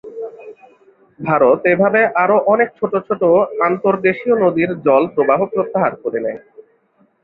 [1.19, 3.21] ভারত এভাবে আরও অনেক ছোট ছোট
[3.67, 6.39] আন্তর্দেশীয় নদীর জল প্রবাহ প্রত্যাহার করে নেয়।